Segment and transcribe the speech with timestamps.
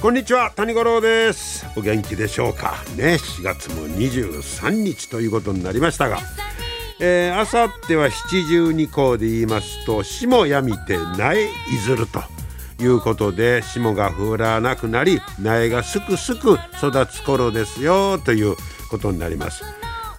[0.00, 1.66] こんにちは谷五郎です。
[1.76, 2.82] お元気でしょうか？
[2.96, 11.48] ね4月も23日ということになりましたが、あさっては七十二候で言いますと霜やみて苗い
[11.84, 12.22] ずると
[12.82, 18.56] いうことで霜が降らなくなり苗がすくすく育つ頃ですよという
[18.90, 19.62] ことになります。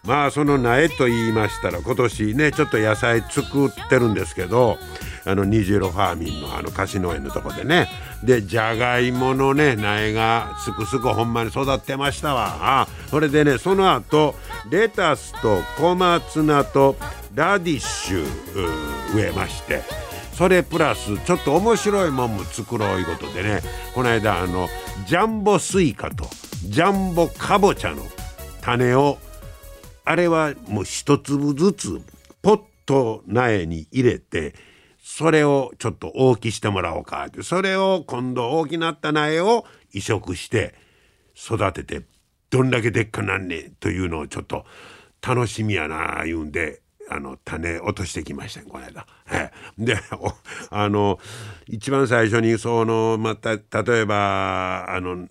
[0.04, 4.78] まあその苗と言いましたら今年ねちょっと野菜作ってるんですけど
[5.26, 7.88] あの虹色ファーミンのあの貸し農園のとこでね。
[8.24, 12.88] でじゃがいものね苗がすくすくほんまに育ってましたわ。
[13.10, 14.36] それでねその後
[14.70, 16.96] レタスと小松菜と
[17.34, 18.26] ラディッシュ
[19.16, 19.82] 植えまして。
[20.34, 23.62] それプラスちょっと面白いもんも作ろういうことでね。
[23.94, 24.70] この間あの
[25.06, 26.26] ジャンボスイカと
[26.66, 28.02] ジャンボかぼちゃの
[28.62, 29.20] 種を
[30.04, 32.02] あれはもう一粒ずつ
[32.42, 34.56] ポット苗に入れて
[35.14, 37.26] それをちょっと大きしてもらおうか。
[37.26, 40.74] ってそれを今度大きなった苗を移植して
[41.36, 42.06] 育てて
[42.50, 44.66] どんだけでっかなんねんというのをちょっと
[45.22, 49.06] 楽しみやな言うんであの種落としてきましたこの間。
[49.78, 49.98] で
[50.70, 51.20] あの
[51.68, 55.28] 一番最初にそのまた例えばあの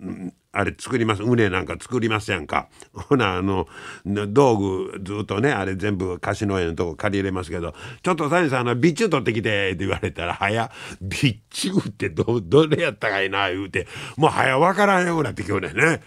[0.52, 2.68] あれ作ります畝なんか作りますやんか？
[2.92, 3.66] ほなあの
[4.04, 10.70] 道具ずっとねあれ全部貸し農園のとこ借り入れますけど「ちょっと谷さんの備中取ってきて」って言われたら「はや
[11.00, 13.86] 備中ってどどれやったかいな」言うて
[14.16, 16.02] もう早分からんようになってきょうねね。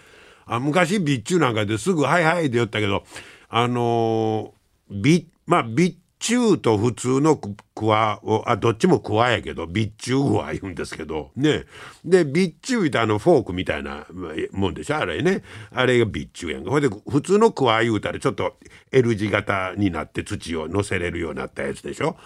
[0.46, 3.04] あ昔備中なんかですぐ「はいはい」って言ったけど
[3.48, 11.64] あのー、まあ備中と普通のクワをあどっちもクワやけど備中クワ言うんですけどね。
[12.02, 14.06] で備中ってあのフォークみたいな
[14.52, 15.42] もんでしょあれね。
[15.70, 16.70] あれが備中やんか。
[16.70, 18.56] ほいで普通のクワ言うたらちょっと
[18.90, 22.16] L 字型になって土を乗せれるようになったやつでしょ。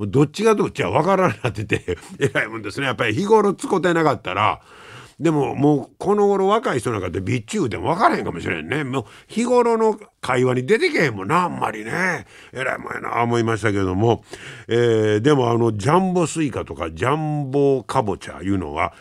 [0.00, 2.86] どっちがどっちは分からんなっててえらいもんですね。
[2.86, 4.60] やっぱり日頃使ってなかったら
[5.18, 8.84] でももうこの頃若い人なんかって備中でも分からへんかもしれんね。
[8.84, 12.26] もう日頃の会話に出てけへんもんなあんまりね。
[12.52, 14.24] えらいもんやな思いましたけども、
[14.68, 18.92] えー、でもあのジャンボスイカとかジャンボかぼちゃいうのは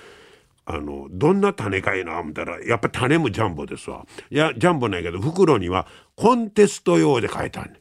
[0.65, 4.05] あのどんな種かいな思ったらやっぱ種もジャンボですわ。
[4.29, 7.79] いやジャンボないけど袋にはコンテスト用で書いてあるね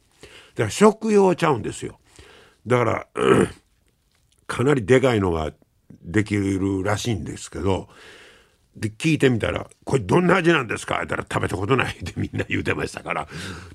[0.55, 1.99] だから食用ちゃうんですよ。
[2.67, 3.47] だから、うん、
[4.45, 5.53] かなりでかいのが
[6.03, 7.87] できるらしいんですけど
[8.75, 13.27] で聞いてみたら「これどんな味なんですか?」って言ったら「食べたことない」ってみんな言うてましたから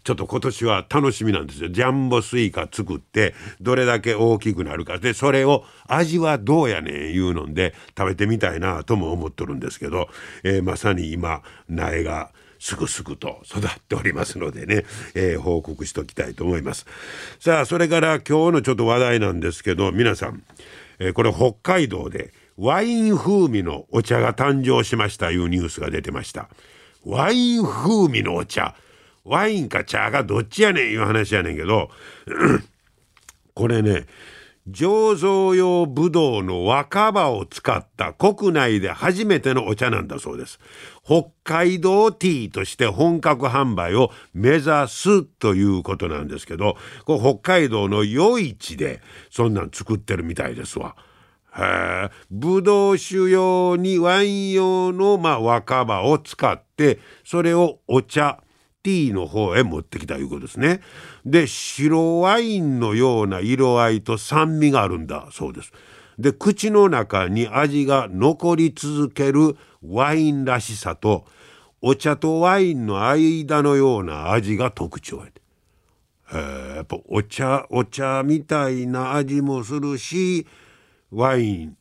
[0.04, 1.68] ちょっと今年は楽しみなんですよ。
[1.70, 10.08] ジャンボスイカ作ってどれだけ大きくなるかでそれを味はどうやねんいうので食べてみたいなとも思っとるんですけど、
[10.42, 14.84] えー、まさに今苗がすくすくと育っておりますのでね、
[15.14, 16.86] えー、報告しときたいと思います。
[17.38, 20.42] さあそれから今日のちょっと話題なんですけど皆さん、
[20.98, 26.50] えー、これ北海道でワイン風味のお茶が誕生しましたいうニュースが出てました。
[27.06, 28.74] ワイン風味のお茶。
[29.24, 31.90] ワインか茶がどっちやねんいう話やねんけど
[33.54, 34.06] これね
[34.68, 40.58] 醸造用ブドウの若葉を使った国内で初めてのお茶なんだそうです。
[41.02, 49.00] 北海道ティーとして本格販売を目指すということなんですけどこ北海道の余市で
[49.30, 50.94] そんなん作ってるみたいですわ。
[52.30, 58.42] ブドウ酒用にワイン用の、まあ、若葉を使ってそれをお茶
[58.82, 60.80] ティーの方へ持ってきたいうことですね。
[61.26, 65.72] で白ワインのような色合いと酸味があるんだそうです。
[66.18, 71.26] で口の中に味が残り続けるワインらしさと
[71.82, 75.32] お茶とワインの間のような味が特徴やで。
[76.76, 80.46] やっぱお茶お茶みたいな味もするし
[81.10, 81.76] ワイン。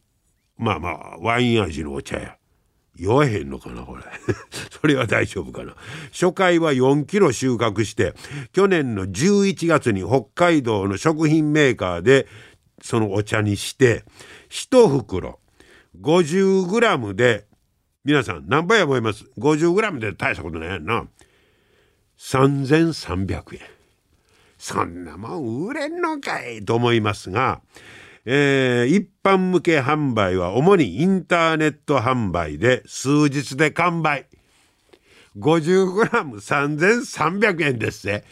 [0.57, 2.35] まあまあワイン味のお茶や。
[2.95, 4.03] 酔わへんのかなこれ。
[4.81, 5.75] それは大丈夫かな。
[6.11, 8.13] 初回は4キロ収穫して
[8.51, 12.27] 去年の11月に北海道の食品メーカーで
[12.81, 14.03] そのお茶にして
[14.49, 15.39] 1袋
[16.01, 17.47] 50g で
[18.03, 21.07] 皆さん何倍や思います？50g で大したことないやんな。
[22.17, 23.61] 3300円。
[24.57, 27.61] そんなもん売れんのかいと思いますが
[28.25, 34.27] えー、一般向け販売は主にインターネット販売で数日で完売。
[35.37, 38.23] 50g3300 円ですね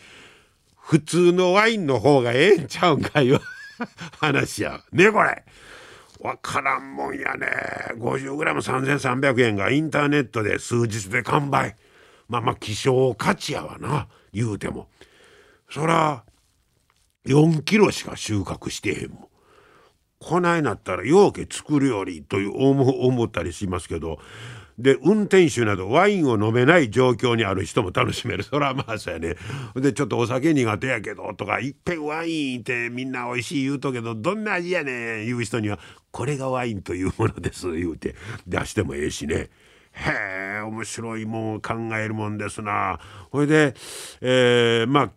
[0.76, 3.40] 普通のワインの方がええんちゃうんかいう
[4.20, 5.44] 話やねこれ。
[6.20, 7.48] わからんもんやね。
[7.98, 11.76] 50g3300 円がインターネットで数日で完売。
[12.28, 14.90] まあまあ希少価値やわな言うても。
[15.70, 16.24] そら
[17.26, 19.28] 4キロしか収穫してへんもん。
[20.20, 24.20] こないなったらようけ作るよりという思ったりしますけど
[24.78, 28.44] で運転手などワインを飲めない状況にある人も楽しめる。
[28.44, 29.36] そらまあそうやね。
[29.76, 35.80] でちょっとお酒苦手やけどとかいっぺんワインってみんな美味しい言うとけどどんな味やねん言う人には
[36.12, 38.16] これがワインというものです言うて
[38.46, 39.50] 出してもええしね。
[39.94, 43.00] へえ面白いもん考えるもんですな。
[43.32, 43.74] ほいで、
[44.22, 45.12] えー、まあ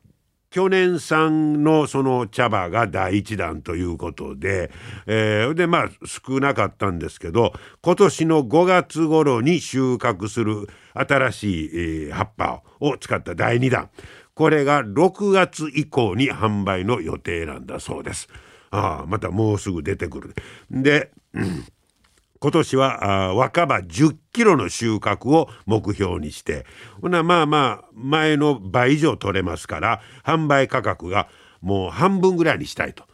[0.50, 4.72] 去年産のその茶葉が第一弾ということで、
[5.06, 7.52] えー、でまあ少なかったんですけど
[7.82, 13.90] 今年の5月頃に収穫する新しい、えー、葉っぱを使った第2弾
[14.34, 18.26] これが6月以降に販売の予定なんだそうです。
[18.70, 20.34] ああまたもうすぐ出てくる。
[20.70, 21.64] で、うん
[22.40, 26.64] 今年は若葉10キロの収穫を目標にして
[27.02, 31.28] ほなまあまあ前の倍以上取れますから販売価格が
[31.60, 33.04] もう半分ぐらいにしたいと。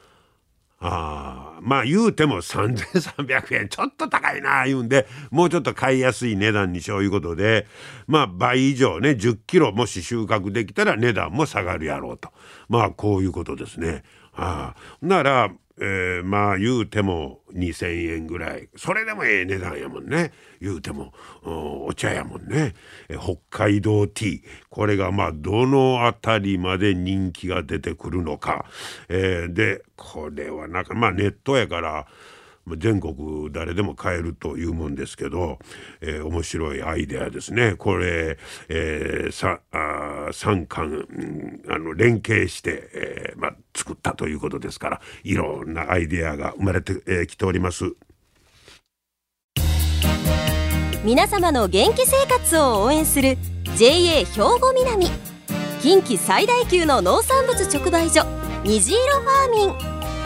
[0.79, 7.67] あまあ言うても3300円ちょっと高いなあ言うんでもうちょっと買いやすい値段にしよういうことで
[8.07, 12.31] まあ倍以上ね10キロもし収穫できたら値段も下がるやろうと
[12.69, 14.03] まあこういうことですね。
[14.35, 18.69] あならえー、まあ言うても2,000円ぐらい。
[18.77, 20.33] それでもええ値段やもんね。
[20.61, 21.13] 言うても。
[21.43, 22.75] お茶やもんね。
[23.09, 24.43] 北海道ティー。
[24.71, 28.65] これがまあどの辺りまで人気が出てくるのか、
[29.09, 32.07] えー、でこれはなんかまあネットやから
[32.77, 35.59] 全国誰でも買えるというもんですけど、
[36.01, 41.07] えー、面白いアイデアですねこれ、えー、さあ3巻、
[41.69, 47.95] あの連携して、えーまあ、作ったということですからいろんなアイデアが生まれてき、えー、ております。
[51.05, 53.39] 皆様の元気生活を応援する
[53.77, 55.07] JA 兵庫南
[55.81, 58.25] 近畿最大級の農産物直売所
[58.65, 59.96] 虹色ファーミン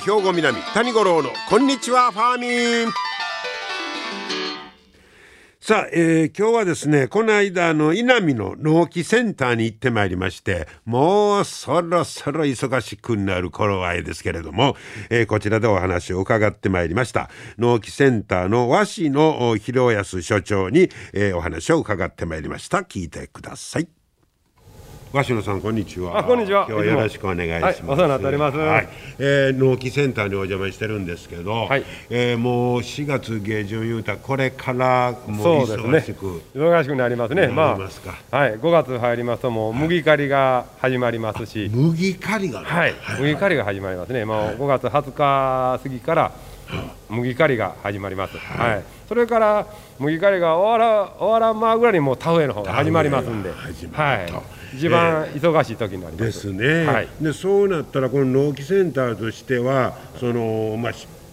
[0.00, 2.92] 兵庫南谷五郎のこんにちはファーミン。
[5.60, 14.74] さあ、えー、今日はですねこの間の稲見の納期センターに行ってまいりましてもうそろそろ忙しくなる頃合いですけれども、
[15.10, 17.28] えー、こちらでお話を伺ってまいりました。
[17.58, 22.78] 納期センターの和紙の広安所長に、えー、お話を伺ってまいりました。
[22.78, 23.99] 聞いてください。
[25.12, 26.18] 鷲野さんこんにちは。
[26.18, 26.66] あこんにちは。
[26.68, 27.82] 今日はよろしくお願いします。
[27.82, 28.58] はい、お世話になっております。
[28.58, 37.48] はい、えー、納期センターにお邪魔してるんですけど、はい、えー、もう4月下旬言うたこれからもう忙しく、ね、忙しくなりますね。
[37.48, 44.24] まあはい5月入りますともう麦刈りが始まりますし、麦刈りが、はい、麦刈りが始まりますね。
[44.24, 46.32] もう5月20日過ぎから
[47.08, 48.38] 麦刈りが始まります。
[48.38, 48.84] はい。
[49.08, 49.66] それから
[49.98, 51.94] 麦刈りが終わら終わらんまぐらい。
[51.94, 54.32] にもう田植えの方が始まりますんで、はい。
[54.76, 55.76] 一番忙しい。
[55.76, 56.24] 時になります。
[56.24, 56.84] ですね。
[56.86, 60.92] はい、でそうなったらこの納期センターとしてはそのまあ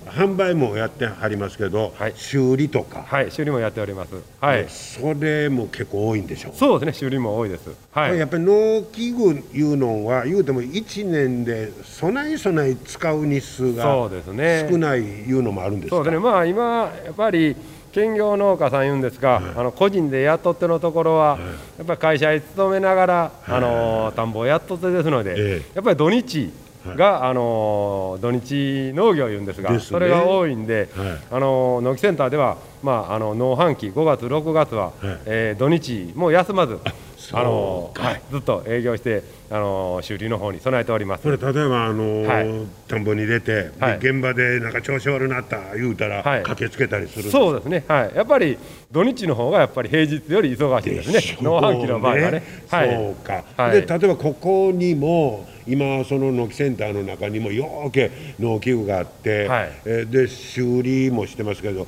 [0.09, 3.03] 販売もやってはりますけど、はい、修理とか。
[3.07, 4.15] はい修理もやっております。
[4.41, 4.65] はい。
[4.69, 6.53] それも結構多いんでしょう。
[6.55, 7.69] そうですね修理も多いです。
[7.91, 8.17] はい。
[8.17, 15.95] やっぱり農機具いうのは言うても1年で備え備え使う日数が少ないいうのもあるんですか？
[15.97, 16.19] そうですね。
[16.19, 17.55] まあ今やっぱり
[17.93, 25.61] 兼業農家さん言うんですが、はい、あの個人で雇ってのところは、はい、やっぱり会社に勤めながら、あの田んぼをやっとってですので、え。
[25.73, 26.51] やっぱり土日
[26.95, 30.89] が、あの土日農業言うんですが、ね、それが多いんで、
[31.31, 34.93] あの農機センターでは、まあ、あの農繁期5月6月は、はい、
[35.25, 36.79] えー、土日もう休まず
[37.33, 41.23] あの、はい、ずっと営業してあの修理の方に備えております。
[41.23, 47.83] これ例えばあの、はい、田んぼに出て、はい、現場でなんか調子悪なった言うたら、はい、駆けつけたりするそうですね。
[47.87, 48.15] はい。
[48.15, 48.57] やっぱり
[48.91, 51.37] 土日の方がやっぱり平日より忙しいですね。
[51.41, 52.43] 農繁期の場合はね。
[52.67, 61.85] そうか、はい、で例えばここにも今その農機センターの中にもようけ農機具があって、はい、えで修理もしてますけど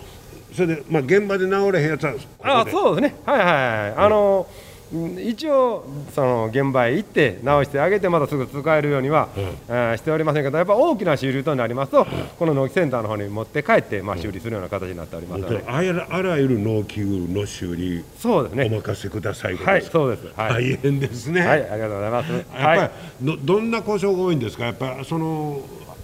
[0.53, 3.15] そそれでまあ現場で治れへんやつはあそうですね。
[3.25, 3.93] はいはい。
[3.96, 4.46] あの
[4.91, 9.29] 一応その現場へ行って直してあげてまたすぐ使えるようには、
[9.69, 12.08] うん、しておりませんけどやっぱ大きな修理となりますと、
[12.39, 15.81] この納期センターの方に持って帰って、まあ、修理するような形になっておりますので、あ
[16.22, 18.65] らゆる納期の修理そうですね。
[18.65, 21.41] お任せくださいはいそうです、はい、大変ですね。
[21.41, 22.31] はいありがとうございます。
[22.31, 22.91] やっぱ
[23.22, 24.65] り、どどんな故障が多いんですか？
[24.65, 25.62] やっぱその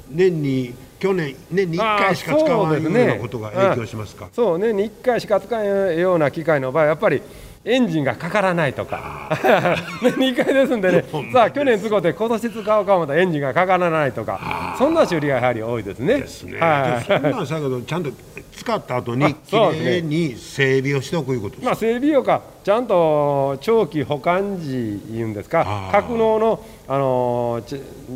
[0.09, 4.29] 年に去年年に1回しか使わないようなことが影響しますか？
[4.31, 7.21] そう,、年に1回しか使えないような機械の場合やっぱり
[7.67, 9.27] エンジンがかからないとか。
[10.01, 11.03] 2回ですんでね。
[11.33, 14.75] さあ去年使って今年使うかもたエンジンがかからないとか。
[14.77, 16.19] そんな修理がやはり多いですね。
[16.19, 16.59] ですね。
[16.59, 18.11] はい、そんなんさけどちゃんと
[18.55, 25.89] 使った後にきれいに整備をしておくいうことまあ整備用かちゃんと長期保管時いうんですか。
[25.91, 27.63] 格納のあの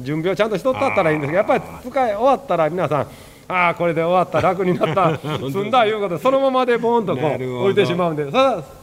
[0.03, 3.07] 準備をちゃんとしとったったらいいんですけどやっぱり使い終わったら皆さん
[3.47, 5.17] ああこれで終わった楽になった
[5.49, 8.29] 済んだいうことでそのままでボーンとこう置いてしまうんで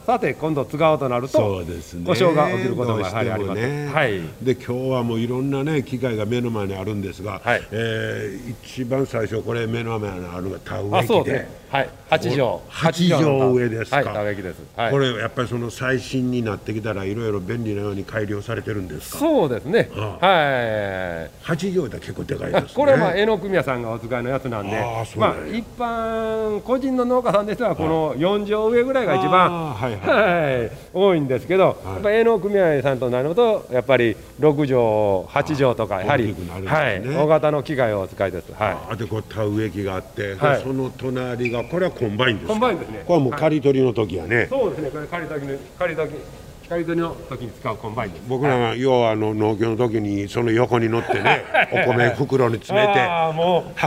[0.07, 11.89] ささて今度使おうとなるとそうです、ね、故障が起きることがやはりあります、ね、はい、で今日はもういろんなね機械が目の前にあるんですが、はい、えー、一番最初これ目の前にあるのが田植え機で、ね、はい。
[12.09, 19.19] 八畳八畳上ですか、はい、田植え機です、はい、これやっぱりその最新になってきたらいろいろ便利なように改良されてるんですか？
[19.19, 21.31] そうですね、はあ、はい。
[21.41, 24.81] 八条だ結構でかいです、ね、これはまあ営農組合さんがお使いのやつなんで
[25.17, 36.35] まあ一般個人の農家さんでしたらこの4条植えぐらいが一番はい、はい、多いんですけど、はい、やっぱ営農組合さんとなるとやっぱり6畳8条とかやはり、ね、
[36.65, 38.51] はい、大型の機械をお使いです。
[38.53, 38.77] はい。
[38.93, 43.03] あでこう田植え機があって、はい、その隣がこれはコンバインですコンバインですね。
[43.05, 44.47] これはもう刈り取りの時やね。
[44.49, 44.89] そうですね。
[44.91, 46.15] これ刈り取り刈り取り
[46.67, 53.07] 刈り取りの時に使うコンバイン僕らが要はあの農業の時にその横に乗ってねお米袋に詰めて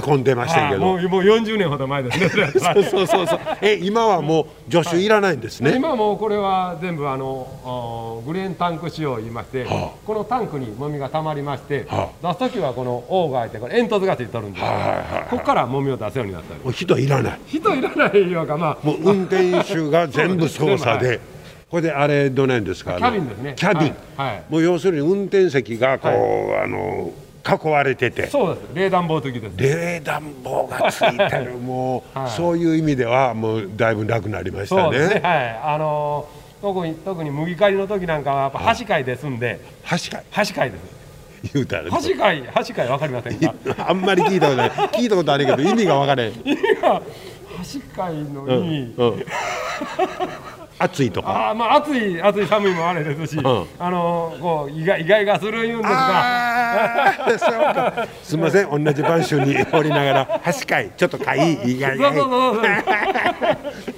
[0.06, 0.80] 運んでましたけど。
[0.80, 2.28] もうもう40年ほど前ですね。
[2.58, 3.38] そうそうそうそう。
[3.60, 14.92] え今はもう助手いらないんですね、今もうこれは全部あのグレーンタンク仕様言いまして、はあ、このタンクにもみがたまりまして、はあ、出す時はこのオーガーってこれ煙突がついてるんです、はいはいは
[15.26, 17.40] い、ここからもみを出すようになったり人いらない。
[17.46, 18.86] 人いらないようかまあ。
[18.86, 21.20] もう運転手が全部操作で
[21.70, 22.96] これであれどないですか？
[22.96, 23.54] キャビンですね。
[23.56, 26.10] キャビン、はい、もう要するに運転席がこう、
[26.50, 27.12] はい、あの
[27.46, 28.26] 囲われてて。
[28.26, 28.74] そうです。
[28.74, 29.56] 冷暖房付きです。
[29.56, 35.60] 冷暖房がついてるもう、 はい、そういう意味ではもうだいぶ楽になりましたね、ね、はい。
[35.74, 39.60] あのー、特に特に麦刈りの時なんかはやっぱ箸飼いですんで。
[39.84, 40.22] 箸飼い。
[40.32, 41.00] 箸飼いです。
[41.54, 43.54] 言うたら箸飼い箸飼いわかりませんか？
[43.88, 44.70] あんまり聞いたことない。
[44.70, 46.32] 聞いたことあるけど意味が分からへん。
[46.44, 47.00] 意味が
[47.56, 49.24] 箸飼いの意味、うんうん
[50.80, 51.50] 暑いとか。
[51.50, 58.06] あまあ暑い暑い寒いもあれですし、うん、あのこう意外意外がする言うんですか。
[58.22, 62.12] すみません同じ晩秋におりながら端かいちょっとかい意外が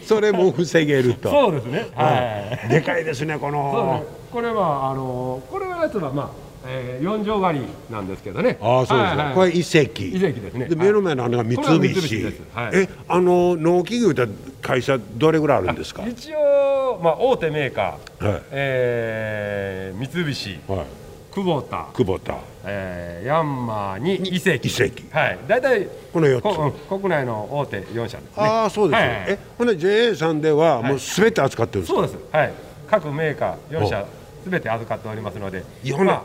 [0.05, 1.31] それも防げると。
[1.31, 4.05] そうですね、はい、でかいですねこの。
[4.33, 8.59] これはあのこれはやつはまあえー、4畳狩りなんですけどね。
[8.61, 10.02] ああ、そうです、はいはい、これ遺跡。
[10.04, 10.66] 遺跡ですね。
[10.66, 12.25] で、目の前のあのが三菱。
[12.54, 14.26] はい、え、あの農機具って
[14.61, 16.07] 会社どれぐらいあるんですか？
[16.07, 18.28] 一応、まあ、大手メーカー。
[18.33, 20.61] はい、えー、三菱。
[20.69, 20.87] はい。
[21.35, 21.87] 久保田。
[21.95, 22.37] 久保田。
[22.64, 24.69] えー、ヤンマーに遺跡。
[24.69, 25.19] 遺跡。
[25.19, 25.38] はい。
[25.49, 25.88] 大体。
[26.12, 26.88] この四つ。
[26.88, 28.31] 国内の大手四社ですね。
[28.37, 29.09] ああ、そうです、ね。
[29.09, 32.00] はい、え、ほんで JA さんではもうすべて扱ってるんですか？
[32.00, 32.19] そうです。
[32.31, 32.52] はい。
[32.88, 34.07] 各メーカー四社。
[34.45, 35.64] すべて預かっておりますので。
[35.85, 36.23] いろんな。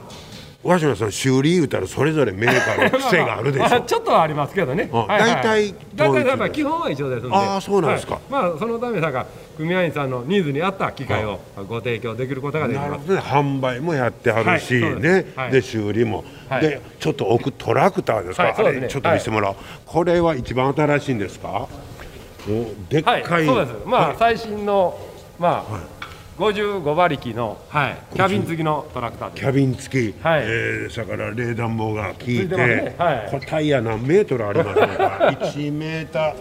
[0.63, 3.81] 和島さん修理言うたらそれぞれメーカーの癖があるでしょ。
[3.85, 4.89] ちょっとはありますけどね。
[4.91, 7.35] 大体大体やっぱ基本は一緒ですんで。
[7.35, 13.11] ああそうなんですか、はい、まあそのためさか組合員さんのニーズに合った機械をご提供できることができます。
[13.11, 16.25] ね販売もやってはるし、はい、ね、はい、で修理も、
[16.59, 21.67] でちょっと置くトラクターですか、あれちょっと見せてもらおう、これは一番新しいんですか？
[22.89, 23.73] でっかい、そうです。
[23.85, 24.97] まあ、最新の
[25.39, 25.96] まあ、
[26.37, 30.43] 55馬力の、はい、キャビン付きのトラクターキャビン付き、はい。
[30.43, 32.95] えー、それから冷暖房が効いて、ね。
[32.97, 34.85] はい、これタイヤ何メートルありますか
[35.41, 36.35] ？1メーター。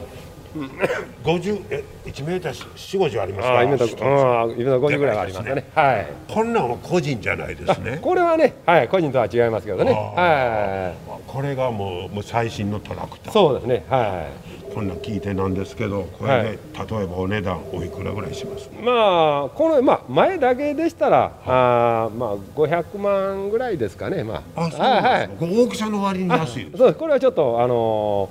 [1.22, 4.04] 50え1メーター4、50ありますか？
[4.42, 7.98] あ今だ50ぐらいありますね、ね、はい、こんなんは個人じゃないですね。
[8.00, 9.92] これはね、はい、個人とは違いますけどね。
[9.92, 11.20] はい。
[11.26, 13.32] これがもうもう最新のトラクター。
[13.34, 13.84] そうですね。
[13.88, 26.70] はいこんなん聞いてなんですけどこれで、例えばお値段おいくらぐらいします、まあこの、まあ、前だけでしたら、はあまあ、500万ぐらいですかね、まあ、あそうはい、大きさの割に安い。
[26.76, 28.28] そうこれはちょっとあの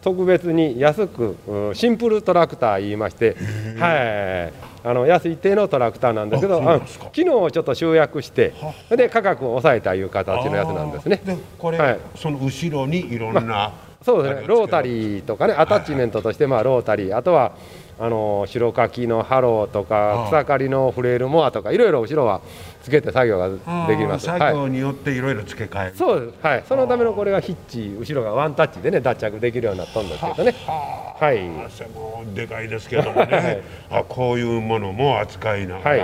[0.00, 1.36] ー、特別に安く
[1.74, 3.34] シンプルトラクター言いまして、
[3.80, 8.54] はい、あの安い定のトラクターなんですけど機能をちょっと集約して
[8.88, 11.20] で価格を抑えたいう形のやつなんですね。
[11.24, 17.16] でこれ、はい、その後ろにいろんな、まあそうですねロータリーとかねアタッチメントとしてまあロータリー。
[17.16, 17.52] あとは
[18.00, 22.40] あの代掻きのハローとか草刈りのフレールモアとかいろいろ後ろは
[22.82, 23.48] つけて作業が
[23.86, 24.26] できます。
[24.26, 26.34] 作業によっていろいろ付け替える、そうです。
[26.40, 26.64] はい。
[26.66, 30.54] そのためのこれがヒッチ後ろがワンタッチでね脱着できるようになったんですけどね。
[30.66, 32.34] はい。
[32.34, 36.00] でかいですけどもね、 あこういうものも扱いながら、はい、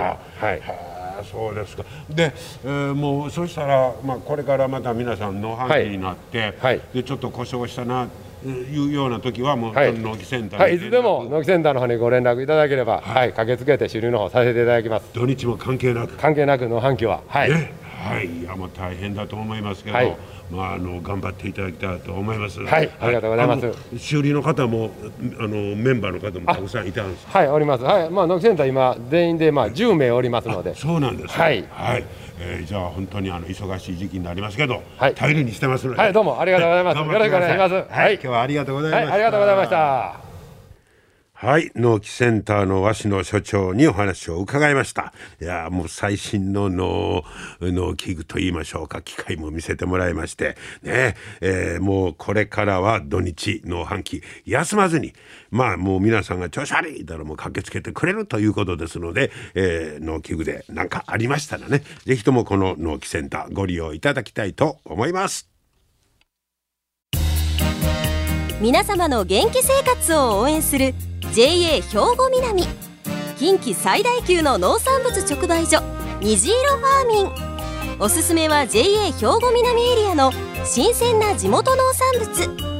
[0.49, 1.83] はいそうですか。
[2.09, 8.07] で、えー、もうそしたら、まあ、これからまた皆さん農繁期になって、はい、でちょっと故障したな
[8.45, 15.09] いうような時はもう、はい、納期センターはい、いつでも納期センターの方にご連絡いただければ、はい、駆けつけて修理の方させていただきます。
[15.13, 16.15] 土日も関係なく。
[16.17, 17.21] 関係なく農飯器は。
[17.27, 17.73] はい、ね、
[18.05, 20.17] はいいやもう大変だと思いますけど、はい
[20.51, 22.59] まあ、あの頑張っていただきたいと思います。
[22.61, 23.73] はい、ありがとうございます。
[23.97, 24.91] 修理の方も
[25.39, 27.27] あのメンバーの方もたくさんいたんです。
[27.27, 27.83] はい、おります。
[27.83, 30.75] はい、まあノキセンター今全員でまあ10名おりますので。
[30.75, 31.43] そうなんです、ね。
[31.43, 31.65] はい。
[31.71, 32.03] はい。
[32.39, 36.01] えー、じゃあ本当にあの忙しい時期になりますけど、はい、頼りにしてますので。
[36.01, 36.97] はい、どうもありがとうございます。
[36.97, 37.73] よろしくお願いします。
[37.89, 39.13] はい、今日はありがとうございました。
[39.13, 40.24] ありがとうございました。
[41.45, 45.13] はい、農機センターの和紙の所長にお話を伺いました。
[45.39, 47.23] いやもう最新の農
[47.61, 55.13] 農機具と言いましょうか、機械も見せてもらいまして、ね、えー、もうこれからは土日農飯期休まずに、
[55.51, 65.54] まあもう皆さんが調子悪いだろもう駆けつけてくれるということですので、えー、農機具で何かありましたらね、ぜひともこの農機センターご利用いただきたいと思います。
[68.61, 70.93] 皆様の元気生活を応援する
[71.33, 72.63] JA 兵庫南。
[73.37, 75.81] 近畿最大級の農産物直売所
[76.21, 77.99] 虹色ファーミン。
[77.99, 80.31] おすすめは JA 兵庫南エリアの
[80.63, 82.75] 新鮮な地元農産物。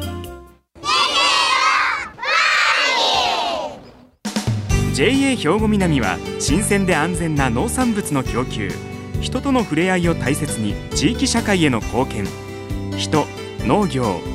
[4.93, 8.71] JA 兵庫南は新鮮で安全な農産物の供給。
[9.19, 12.25] 人との触れ合いを大切に地域社会への貢献。
[12.97, 13.25] 人
[13.65, 14.34] 農業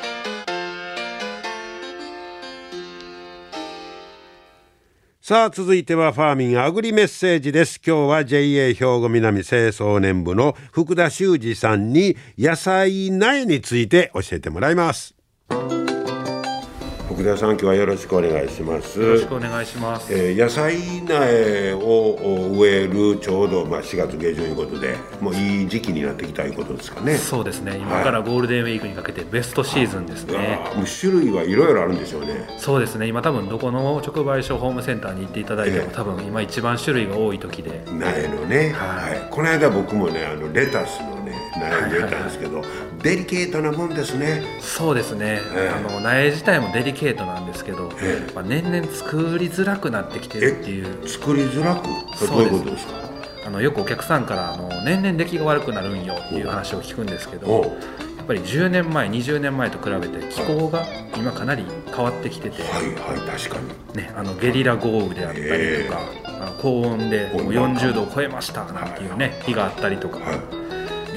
[5.23, 7.79] さあ続いてはファーミンアグリメッセージです。
[7.85, 15.13] 今日は JA 兵庫南清掃年部の福田修二さんに野菜苗について教えてもらいます。
[17.13, 18.99] 福田さん今日はよろしくお願いします。
[18.99, 27.17] よろしくお願いします、えー、野菜苗を植えるちょうどまあ4月下旬ということでもういい時期になってきたいうことですかね。
[27.17, 27.77] そうですね。
[27.77, 30.59] 今からゴールデンウィークにかけてベストシーズンですね。
[30.75, 32.47] もう種類はいろいろあるんでしょうね。
[32.57, 33.07] そうですね。
[33.07, 37.81] 今多分どこの直売所ホームセンターに行っていただいても、えー、多分今一番種類が多い時で。
[37.87, 41.20] 苗のね、はい、はい、この間僕もねあのレタスのね
[41.59, 44.43] 苗植えたんですけど、はいはいはいデリケートなもんですね。
[44.59, 51.07] そうですね、えー、あの苗自体もデリケートなんですけど、えー、まあ、年々作りづらくなってきてるっていう。
[51.09, 51.87] 作りづらく
[52.27, 52.93] どういうことですか？
[53.43, 57.61] あのよくお客さんからあの年々出来が悪くなるんよっていう話を聞くんですけど
[58.17, 60.85] やっぱり10年前20年前と比べて気候が
[61.17, 63.59] 今かなり変わってきてて、はいはい確か
[63.95, 70.60] に、ね、あのゲリラ豪雨であったりとか、あの高温でもう40度を超えましたなんていうね日があったりとか、はい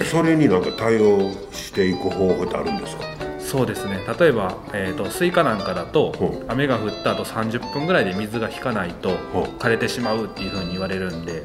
[0.03, 3.05] それになんか対応していく方法ってあるんですか？
[3.39, 4.01] そうですね。
[4.19, 6.15] 例えば、えーと、スイカなんかだと
[6.49, 9.11] 雨が降った後30分ぐらいで水が引かないと
[9.59, 11.45] 枯れてしまうっていうふうに言われるんで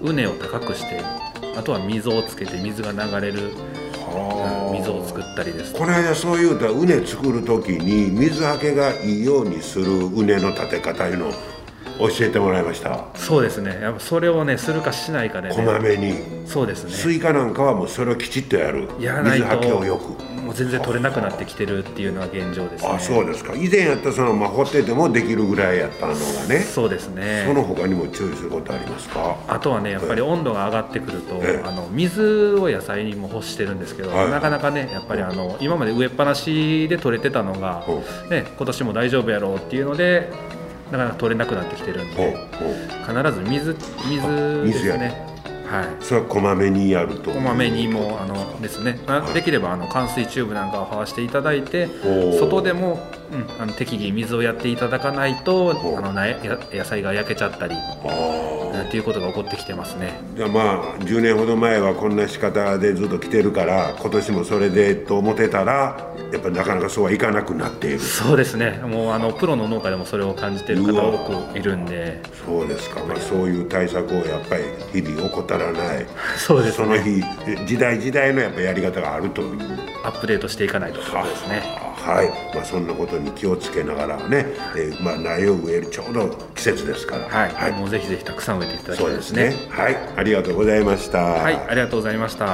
[0.00, 1.02] 畝を高くして
[1.56, 3.50] あとは溝をつけて水が流れる
[4.72, 5.72] 水を作ったりです。
[5.74, 11.32] この間そういうた畝作る時に水はけがいいようにする畝の立て方いうの
[11.98, 13.04] 教えてもらいました。
[13.14, 13.78] そうですね。
[13.80, 16.14] やっぱそれをねするかしないかで、ね、こまめに。
[16.46, 16.90] そうですね。
[16.90, 18.88] スイカなんかはもうそれをきちっとやる。
[19.00, 20.38] やらないと水はけをよく。
[20.38, 22.90] もう全然取れなくなってきてるっていうのは現状ですね。
[22.90, 23.54] あそうですか。
[23.54, 26.60] 以前やったそのまあ放っててもできるぐらいやったのがね。
[26.60, 27.44] そうですね。
[27.46, 29.36] その他にも注意することありますか？
[29.46, 37.84] あとはねやっぱり温度が上がってくると、あの水を野菜にも欲してるんですけど、はい、なかなかねやっぱりあの今まで植えっぱなしで取れてたのが、
[38.30, 40.32] ね、今年も大丈夫やろうっていうので
[40.90, 42.48] なかなか取れなくなってきてるんで
[43.06, 43.76] 必ず水
[44.08, 44.22] 水
[44.64, 45.28] ですね。
[45.68, 47.30] はい、それはこまめにやると。
[47.30, 48.98] こまめにもあのですね、
[49.34, 51.88] できればあの冠水チューブなんかをはわしていただいて
[52.38, 56.26] 外でも、うん、あの適宜水をやっていただかないとあのな
[56.72, 60.20] 野菜が焼けちゃったりっていうことが起こってきてますね。
[60.34, 68.00] じゃあまあ10年ほど前はこんな仕方でずっと来てるから今年もそれでと思ってたらやっぱりなかなかそうはいかなくなっている。
[68.00, 68.80] そうですね。
[68.84, 72.20] もうあのプロの農家でもそれを感じてる方多くいるんで。
[72.46, 76.06] そうですか、まあ、そういう対策をやっぱり日々怠らない。
[76.36, 77.22] そうです、ね、その日
[77.66, 79.88] 時代時代のやっぱやり方があるという。
[80.04, 87.28] アップデートしていかないとそうですねはい、まあ、そんなことに気をつけながらね、えー、まあ、苗を植えるちょうど季節ですから。
[87.28, 89.54] はい、はい、もうぜひぜひたくさん植えていただきたいですね。
[89.70, 89.96] はい。
[90.16, 91.18] ありがとうございました。
[91.18, 91.56] はい。
[91.56, 92.44] ありがとうございました。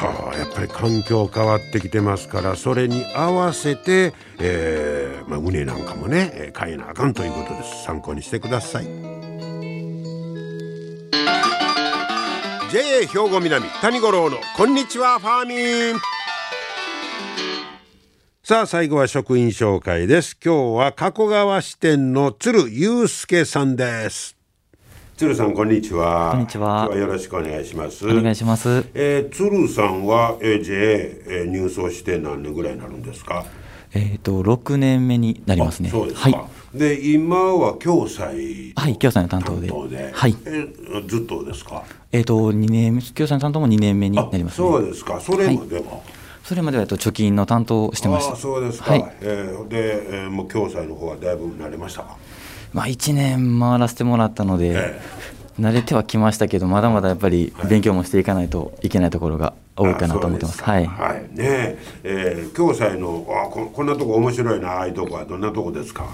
[0.00, 7.84] はあ、やっぱり環境変わってきてますからそれに合わせて、えーまあ、畝なんかもね変えなあかんということです。
[7.84, 8.86] 参考にしてください。
[12.70, 15.54] JA 兵庫南谷五郎のこんにちはファーミ
[15.96, 16.19] ン
[18.50, 24.36] さあ最後は職員紹介です今日は加古川支店の鶴祐介さんです
[25.16, 26.32] 鶴さんこんにちは。
[26.32, 26.88] こんにちは。
[26.88, 28.04] はよろしくお願いします。
[28.04, 28.86] お願いします。
[28.92, 33.44] えー、鶴さんは、えー、JA、えー、入村して何年ぐらいになるんですか？
[33.94, 35.88] えっ、と六年目になりますね。
[35.88, 36.36] そうですはい。
[36.76, 39.70] で今は共済はい共済の担当で
[40.12, 40.36] はい。
[40.44, 41.84] えー、ずっとですか？
[42.10, 45.20] えっ、と二年共済の担当も二年目になります、ね、そうですか。
[45.20, 45.82] それまでは。
[45.82, 46.00] はい
[46.50, 48.34] それまではと貯金の担当してました。
[48.34, 48.90] そうですか。
[48.90, 52.16] はい、えー、で、えー、もう共済の方はだいぶ慣れましたか？
[52.72, 55.00] まあ、1年回らせてもらったので、え
[55.58, 60.60] え、慣れてはきましたけどまだまだやっぱり勉強もしていかないといけないところが多いかなと思ってます。
[60.64, 66.08] はい、はい、ねえー、共済のあここんなとこ面白いなああいうとこはどんなとこですか？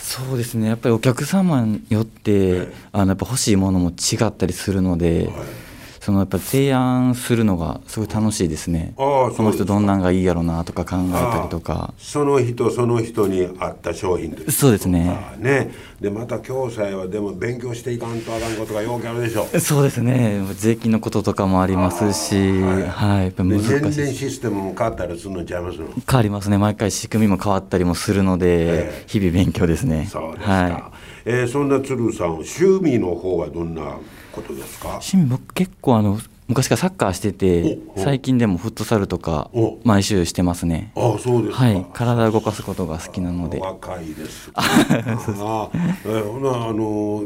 [0.00, 5.26] そうですねやっぱりお客様によって、え、あのやっぱ欲しいものも違ったりするので。
[5.26, 5.65] はい
[6.06, 8.94] そのやっぱ提案するのがすごい楽しいですね。
[8.96, 11.92] あこの人どんなんがいいやろうなとか考えたりとか。
[11.98, 15.18] その人その人に合った商品ですそうですね。
[15.38, 15.72] ね。
[16.00, 19.58] でまた共済はでも勉強していかんとあかんことがよくあるでしょう。
[19.58, 20.42] そうですね。
[20.54, 23.68] 税金のこととかもありますし、はい、はい、やっぱ難しい。
[23.68, 25.88] 全然システムも変わったりするのちゃいますの？
[25.88, 26.56] 変わりますね。
[26.56, 28.46] 毎回仕組みも変わったりもするので、
[28.86, 30.06] えー、日々勉強ですね。
[30.08, 30.52] そうですか。
[30.52, 30.82] はい、
[31.24, 33.98] えー、そんな鶴さん趣味の方はどんな
[34.36, 34.88] ことですか？
[35.00, 36.18] 趣味僕結構あの
[36.48, 39.50] 昔からサッカーしてて最近でもフットサルとか
[39.82, 40.92] 毎週してますね。
[40.94, 41.84] あそうですはい。
[41.92, 43.58] 体を動かすことが好きなので。
[43.58, 45.70] 若いです あ
[46.04, 47.24] えほなあの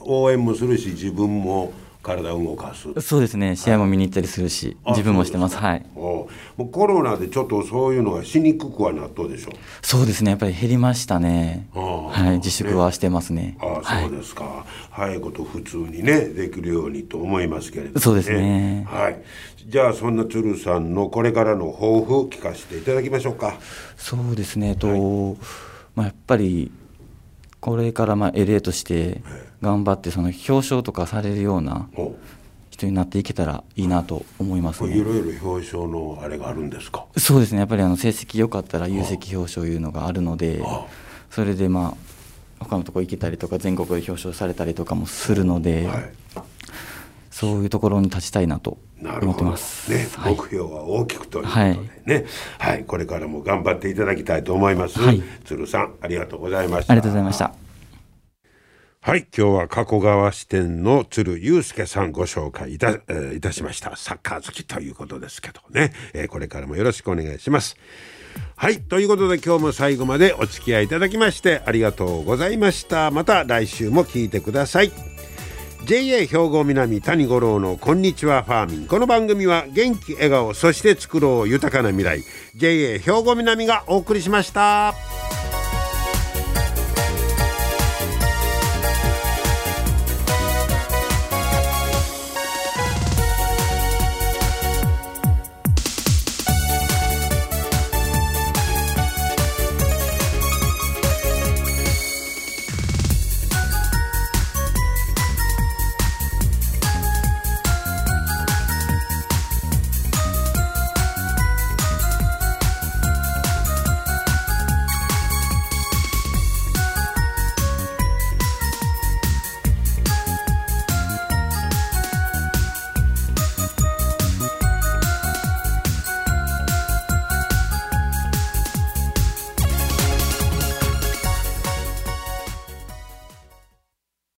[0.00, 1.72] 応援もするし自分も
[2.04, 3.00] 体を動かす。
[3.00, 3.56] そうですね。
[3.56, 5.56] 試合も見に行ったりするし、はい、自分もしてます。
[5.56, 5.86] はい。
[5.94, 9.52] もうコロナでちょっとそういうのがしにくくはなったでしょ。
[9.82, 10.30] そうですね。
[10.32, 11.66] やっぱり減りましたね。
[11.72, 12.36] はい。
[12.36, 13.56] 自粛はしてますね。
[13.60, 18.86] ああそうですか、はい、早いこと普通にねできるようにと思いますけれども、ね、そうですね。
[18.88, 19.22] はい。
[19.66, 23.54] じゃあそんな鶴さんのこれからの抱負聞かせていただきましょうか。
[23.96, 24.76] そうですね。
[24.76, 24.96] と、は
[25.32, 25.36] い、
[25.94, 26.70] まあやっぱり
[27.60, 29.22] これからまあ LA として
[29.64, 31.88] 頑張ってその表彰とかされるような
[32.70, 34.96] 人になっていけたらいいなと思いますね。
[34.96, 37.06] いろいろ表彰のあれがあるんですか？
[37.16, 37.58] そうですね。
[37.58, 40.62] やっぱりあの成績良かったら有績表彰いうのがあるので、
[41.30, 41.96] それでま
[42.60, 46.12] あ他のとこ行けたりとか全国で表彰されたりとかもするので、はい、
[47.30, 49.90] そういうところに立ちたいなと思ってます。
[49.90, 51.64] ね、はい、目標は大きくということで
[52.06, 52.24] ね、
[52.58, 54.98] はい、はい、これからも頑張っていただきたいと思います。
[55.00, 56.92] はい、鶴さん、ありがとうございました。
[56.92, 57.63] ありがとうございました。
[59.06, 63.96] はい、今日は加古川支店の鶴祐介さんご紹介いた,、えー、いたしました。
[63.96, 67.76] サッカー好きということですけどね、えー、これからもよろしくお願いします。
[68.56, 73.10] はい、ということで今日も最後までお付き合いいただきましてありがとうございました。
[73.10, 74.90] また来週も聞いてください。
[75.84, 82.24] JA 兵庫南谷五郎のこんにちはファーミンこの番組は元気笑顔そして作ろう豊かな未来
[82.56, 84.94] JA 兵庫南がお送りしました。